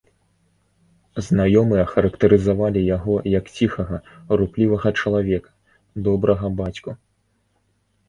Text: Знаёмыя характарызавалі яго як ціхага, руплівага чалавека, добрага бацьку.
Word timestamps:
Знаёмыя 1.27 1.83
характарызавалі 1.91 2.81
яго 2.95 3.15
як 3.37 3.45
ціхага, 3.57 4.03
руплівага 4.43 4.89
чалавека, 5.03 5.51
добрага 6.13 6.47
бацьку. 6.61 6.91